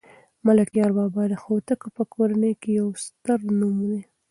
ملکیار 0.45 0.91
بابا 0.97 1.23
د 1.29 1.33
هوتکو 1.43 1.87
په 1.97 2.03
کورنۍ 2.13 2.53
کې 2.61 2.69
یو 2.79 2.87
ستر 3.05 3.39
نوم 3.59 3.75
دی 3.89 4.01